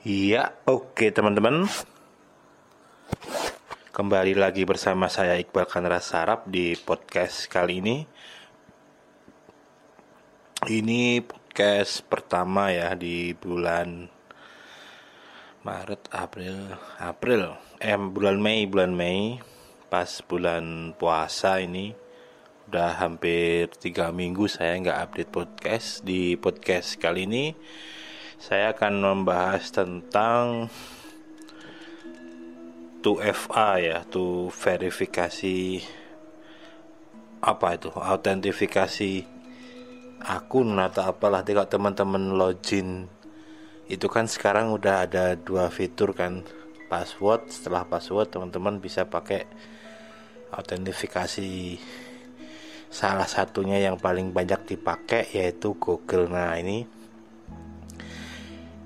[0.00, 1.68] Iya, oke teman-teman.
[3.92, 7.96] Kembali lagi bersama saya Iqbal Kanra Sarap di podcast kali ini.
[10.64, 14.08] Ini podcast pertama ya di bulan
[15.68, 19.36] Maret, April, April, eh bulan Mei, bulan Mei,
[19.92, 21.92] pas bulan puasa ini
[22.72, 27.44] udah hampir tiga minggu saya nggak update podcast di podcast kali ini
[28.40, 30.72] saya akan membahas tentang
[33.04, 35.84] 2FA ya, to verifikasi
[37.44, 39.12] apa itu, autentifikasi
[40.24, 41.44] akun atau apalah.
[41.44, 43.12] Kalau teman-teman login
[43.92, 46.40] itu kan sekarang udah ada dua fitur kan
[46.88, 47.52] password.
[47.52, 49.44] Setelah password teman-teman bisa pakai
[50.52, 51.76] autentifikasi.
[52.88, 56.28] Salah satunya yang paling banyak dipakai yaitu Google.
[56.28, 56.99] Nah ini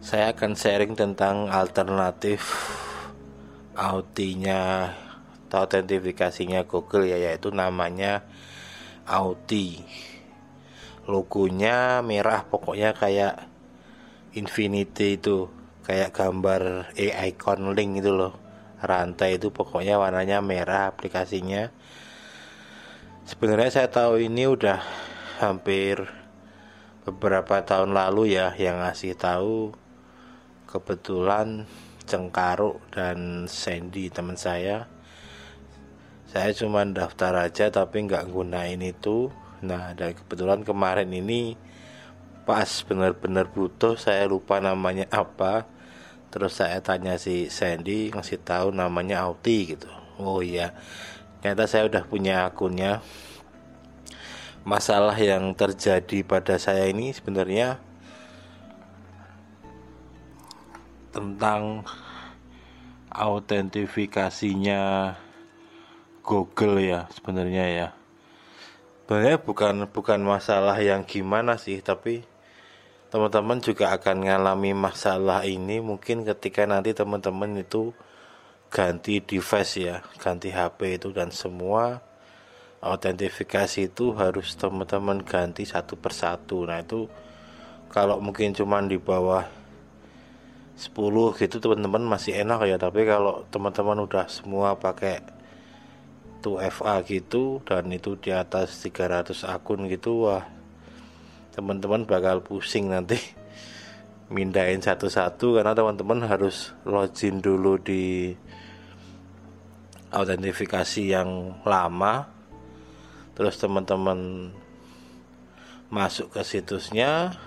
[0.04, 2.44] saya akan sharing tentang alternatif
[3.72, 4.92] Autinya
[5.48, 8.20] atau autentifikasinya Google ya yaitu namanya
[9.08, 9.80] Auti
[11.08, 13.48] logonya merah pokoknya kayak
[14.36, 15.48] Infinity itu
[15.88, 18.34] kayak gambar AI icon link itu loh.
[18.82, 21.70] Rantai itu pokoknya warnanya merah aplikasinya.
[23.24, 24.82] Sebenarnya saya tahu ini udah
[25.38, 26.02] hampir
[27.06, 29.83] beberapa tahun lalu ya yang ngasih tahu
[30.74, 31.70] kebetulan
[32.04, 34.90] Cengkaruk dan Sandy teman saya
[36.34, 39.30] saya cuma daftar aja tapi nggak gunain itu.
[39.62, 41.54] Nah dan kebetulan kemarin ini
[42.42, 45.70] pas benar-benar butuh saya lupa namanya apa.
[46.34, 49.86] Terus saya tanya si Sandy ngasih tahu namanya Auti gitu.
[50.18, 50.74] Oh iya
[51.38, 52.98] ternyata saya udah punya akunnya.
[54.66, 57.78] Masalah yang terjadi pada saya ini sebenarnya
[61.14, 61.86] tentang
[63.14, 65.14] autentifikasinya
[66.26, 67.88] Google ya sebenarnya ya.
[69.06, 72.26] Sebenarnya bukan bukan masalah yang gimana sih tapi
[73.14, 77.94] teman-teman juga akan mengalami masalah ini mungkin ketika nanti teman-teman itu
[78.74, 82.02] ganti device ya ganti HP itu dan semua
[82.82, 86.66] autentifikasi itu harus teman-teman ganti satu persatu.
[86.66, 87.06] Nah itu
[87.94, 89.46] kalau mungkin cuman di bawah
[90.74, 90.90] 10
[91.38, 92.76] gitu teman-teman masih enak ya.
[92.76, 95.22] Tapi kalau teman-teman udah semua pakai
[96.44, 100.44] 2FA gitu dan itu di atas 300 akun gitu wah
[101.54, 103.16] teman-teman bakal pusing nanti.
[104.34, 108.34] Mindahin satu-satu karena teman-teman harus login dulu di
[110.10, 112.26] autentifikasi yang lama.
[113.38, 114.50] Terus teman-teman
[115.92, 117.38] masuk ke situsnya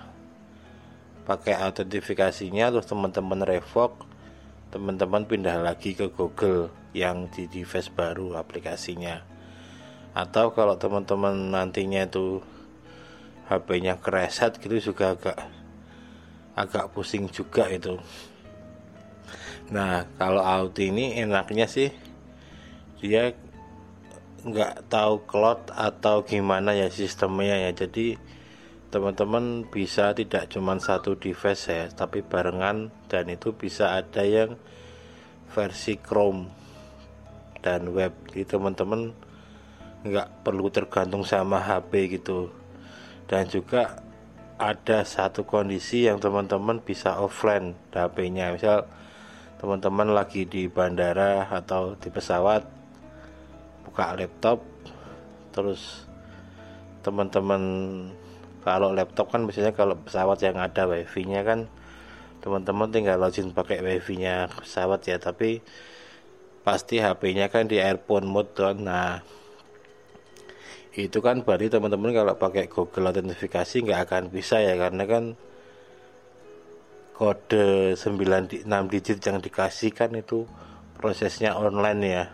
[1.28, 4.08] pakai autentifikasinya terus teman-teman revoke
[4.68, 9.24] teman-teman pindah lagi ke Google yang di device baru aplikasinya.
[10.12, 12.44] Atau kalau teman-teman nantinya itu
[13.48, 15.38] HP-nya kereset gitu juga agak
[16.52, 17.96] agak pusing juga itu.
[19.72, 21.88] Nah kalau Audi ini enaknya sih
[23.00, 23.32] dia
[24.44, 27.72] nggak tahu cloud atau gimana ya sistemnya ya.
[27.72, 28.20] Jadi
[28.88, 34.56] teman-teman bisa tidak cuma satu device ya tapi barengan dan itu bisa ada yang
[35.52, 36.48] versi Chrome
[37.60, 38.12] dan web.
[38.32, 39.12] Jadi teman-teman
[40.06, 42.48] nggak perlu tergantung sama HP gitu.
[43.28, 44.00] Dan juga
[44.58, 48.90] ada satu kondisi yang teman-teman bisa offline HP-nya misal
[49.62, 52.66] teman-teman lagi di bandara atau di pesawat
[53.86, 54.62] buka laptop
[55.54, 56.06] terus
[57.06, 57.62] teman-teman
[58.68, 61.70] kalau laptop kan biasanya kalau pesawat yang ada wifi nya kan
[62.44, 65.64] teman-teman tinggal login pakai wifi nya pesawat ya tapi
[66.62, 68.76] pasti HP nya kan di airphone mode tuh.
[68.76, 69.24] Nah
[70.98, 75.24] itu kan berarti teman-teman kalau pakai Google autentifikasi nggak akan bisa ya karena kan
[77.14, 80.44] kode 9 6 digit yang dikasih kan itu
[80.98, 82.24] prosesnya online ya.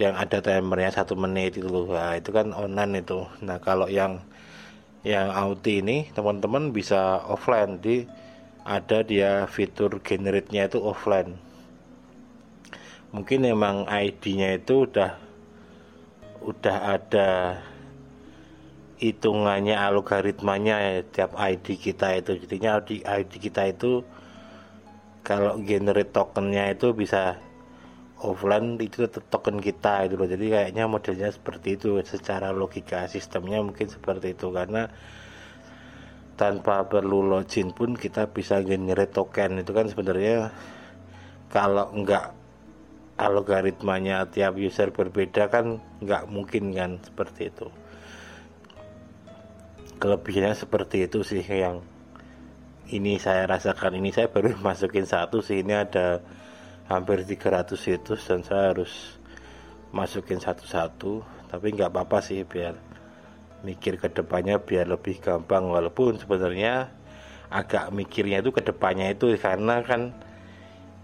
[0.00, 1.92] Yang ada timernya satu menit itu loh.
[1.92, 3.20] Nah, itu kan online itu.
[3.44, 4.24] Nah kalau yang
[5.00, 7.80] yang Audi ini teman-teman bisa offline.
[7.80, 8.04] Di
[8.64, 11.36] ada dia fitur generate-nya itu offline.
[13.10, 15.18] Mungkin emang ID-nya itu udah
[16.40, 17.58] udah ada
[19.00, 22.36] hitungannya algoritmanya ya, tiap ID kita itu.
[22.46, 24.04] Jadinya ID kita itu
[25.24, 27.40] kalau generate tokennya itu bisa
[28.20, 30.28] offline itu token kita itu loh.
[30.28, 31.96] Jadi kayaknya modelnya seperti itu.
[32.04, 34.52] Secara logika sistemnya mungkin seperti itu.
[34.52, 34.88] Karena
[36.36, 39.60] tanpa perlu login pun kita bisa generate token.
[39.60, 40.52] Itu kan sebenarnya
[41.48, 42.36] kalau enggak
[43.20, 47.68] algoritmanya tiap user berbeda kan nggak mungkin kan seperti itu.
[50.00, 51.84] Kelebihannya seperti itu sih yang
[52.88, 54.00] ini saya rasakan.
[54.00, 55.60] Ini saya baru masukin satu sih.
[55.60, 56.24] Ini ada
[56.90, 59.14] hampir 300 situs dan saya harus
[59.94, 61.22] masukin satu-satu.
[61.46, 62.74] Tapi nggak apa-apa sih biar
[63.62, 65.70] mikir ke depannya biar lebih gampang.
[65.70, 66.90] Walaupun sebenarnya
[67.46, 70.10] agak mikirnya itu ke depannya itu karena kan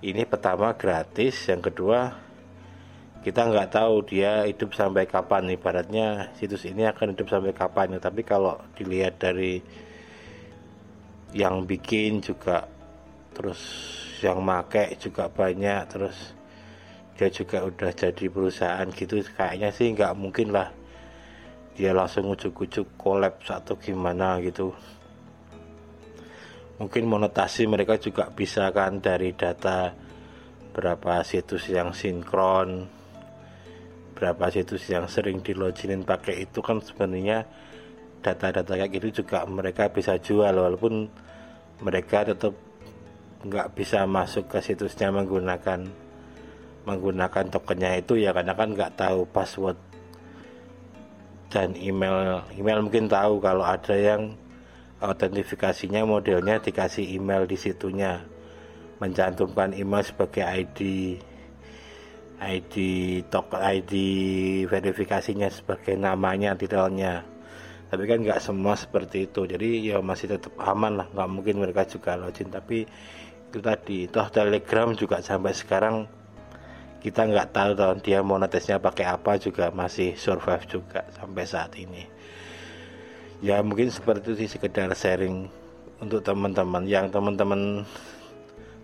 [0.02, 2.14] ini pertama gratis yang kedua
[3.26, 5.50] kita nggak tahu dia hidup sampai kapan.
[5.54, 7.98] Ibaratnya situs ini akan hidup sampai kapan.
[7.98, 9.58] Tapi kalau dilihat dari
[11.34, 12.70] yang bikin juga
[13.36, 13.60] terus
[14.24, 16.32] yang make juga banyak terus
[17.20, 19.20] dia juga udah jadi perusahaan gitu.
[19.20, 20.72] Kayaknya sih nggak mungkin lah
[21.76, 24.72] dia langsung ujuk-ujuk collab atau gimana gitu.
[26.80, 29.92] Mungkin monetasi mereka juga bisa kan dari data
[30.76, 32.96] berapa situs yang sinkron
[34.16, 37.44] berapa situs yang sering diloginin pakai itu kan sebenarnya
[38.24, 41.12] data-data kayak gitu juga mereka bisa jual walaupun
[41.84, 42.56] mereka tetap
[43.44, 45.84] nggak bisa masuk ke situsnya menggunakan
[46.86, 49.76] menggunakan tokennya itu ya karena kan nggak tahu password
[51.50, 54.38] dan email email mungkin tahu kalau ada yang
[55.02, 58.24] autentifikasinya modelnya dikasih email di situnya
[59.02, 60.80] mencantumkan email sebagai ID
[62.36, 62.74] ID
[63.28, 63.92] token ID
[64.68, 67.35] verifikasinya sebagai namanya titelnya
[67.96, 69.48] tapi kan nggak semua seperti itu.
[69.48, 71.06] Jadi ya masih tetap aman lah.
[71.16, 72.52] Nggak mungkin mereka juga login.
[72.52, 72.84] Tapi
[73.48, 74.04] itu tadi.
[74.12, 76.04] Toh telegram juga sampai sekarang
[77.00, 82.04] kita nggak tahu tahun dia monetesnya pakai apa juga masih survive juga sampai saat ini.
[83.40, 85.48] Ya mungkin seperti itu sih sekedar sharing
[85.96, 86.84] untuk teman-teman.
[86.84, 87.88] Yang teman-teman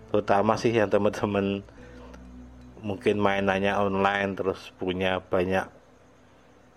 [0.09, 1.61] terutama sih yang teman-teman
[2.81, 5.69] mungkin mainannya online terus punya banyak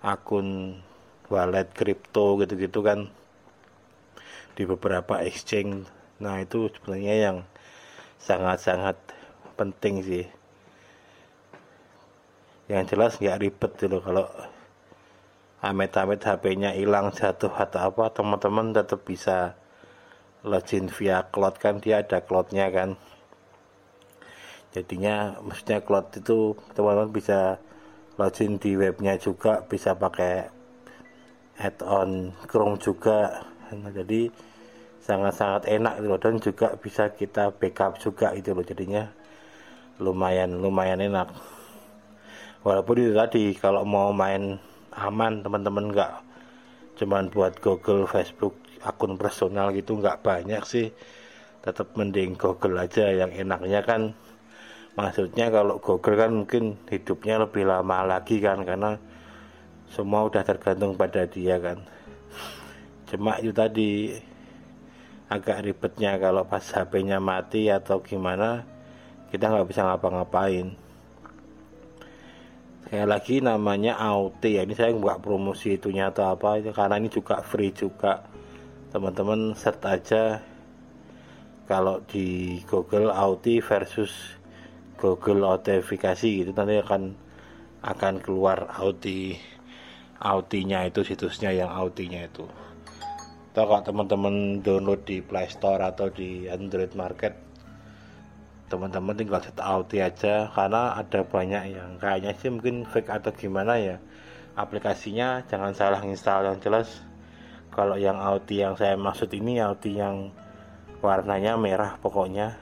[0.05, 0.79] akun
[1.27, 3.11] wallet kripto gitu-gitu kan
[4.57, 5.91] di beberapa exchange.
[6.23, 7.37] Nah itu sebenarnya yang
[8.17, 8.97] sangat-sangat
[9.59, 10.25] penting sih.
[12.67, 14.27] Yang jelas nggak ribet gitu kalau
[15.63, 19.55] amit-amit HP-nya hilang jatuh atau apa teman-teman tetap bisa
[20.47, 22.95] login via cloud kan dia ada cloudnya kan.
[24.75, 27.61] Jadinya maksudnya cloud itu teman-teman bisa
[28.17, 30.56] login di webnya juga bisa pakai
[31.57, 33.45] add-on Chrome juga.
[33.73, 34.31] Nah, jadi
[35.07, 38.67] sangat-sangat enak gitu dan juga bisa kita backup juga itu loh.
[38.67, 39.07] Jadinya
[40.03, 41.33] lumayan lumayan enak.
[42.67, 44.59] Walaupun itu tadi kalau mau main
[44.97, 46.13] aman teman-teman nggak
[46.97, 50.91] cuman buat Google Facebook akun personal gitu nggak banyak sih.
[51.63, 54.15] Tetap mending Google aja yang enaknya kan.
[54.97, 58.97] Maksudnya kalau Google kan mungkin hidupnya lebih lama lagi kan karena
[59.91, 61.79] semua udah tergantung pada dia kan.
[63.07, 64.15] Cuma itu tadi
[65.27, 68.63] agak ribetnya kalau pas HP-nya mati atau gimana
[69.31, 70.75] kita nggak bisa ngapa-ngapain.
[72.87, 77.43] Sekali lagi namanya AOT ya ini saya nggak promosi itunya atau apa karena ini juga
[77.43, 78.23] free juga.
[78.95, 80.39] Teman-teman search aja
[81.67, 84.39] kalau di Google AOT versus
[84.97, 87.19] Google autentifikasi gitu nanti akan
[87.83, 89.35] akan keluar AOT
[90.21, 92.49] AOT-nya itu situsnya yang AOT-nya itu.
[93.57, 97.47] Atau kalau teman-teman download di Play Store atau di Android Market
[98.67, 103.79] teman-teman tinggal set Audi aja karena ada banyak yang kayaknya sih mungkin fake atau gimana
[103.79, 103.97] ya.
[104.59, 106.89] Aplikasinya jangan salah install yang jelas.
[107.71, 110.33] Kalau yang Audi yang saya maksud ini Audi yang
[110.99, 112.59] warnanya merah pokoknya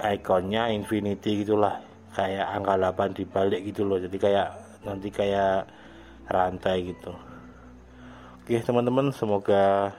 [0.00, 1.84] ikonnya infinity gitulah.
[2.16, 4.00] Kayak angka 8 dibalik gitu loh.
[4.00, 4.48] Jadi kayak
[4.88, 5.68] nanti kayak
[6.28, 7.16] rantai gitu
[8.44, 9.96] oke teman-teman semoga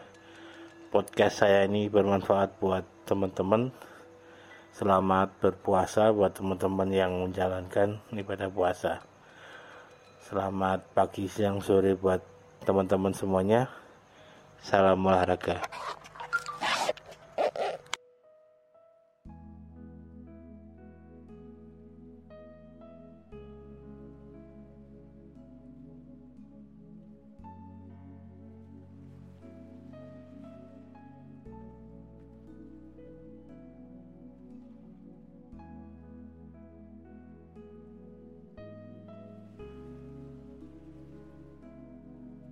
[0.93, 3.73] podcast saya ini bermanfaat buat teman-teman
[4.69, 9.03] Selamat berpuasa buat teman-teman yang menjalankan ibadah puasa.
[10.23, 12.23] Selamat pagi, siang, sore buat
[12.63, 13.67] teman-teman semuanya.
[14.61, 15.59] Salam olahraga.